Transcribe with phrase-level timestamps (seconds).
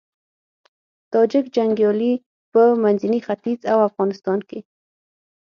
[1.11, 2.13] تاجیک جنګيالي
[2.51, 4.59] په منځني ختيځ او افغانستان کې